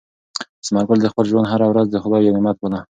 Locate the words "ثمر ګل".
0.65-0.99